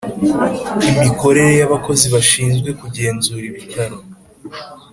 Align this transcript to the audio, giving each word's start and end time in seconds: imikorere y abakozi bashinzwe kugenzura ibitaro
imikorere 0.89 1.51
y 1.59 1.63
abakozi 1.67 2.05
bashinzwe 2.13 2.69
kugenzura 2.79 3.43
ibitaro 3.51 3.97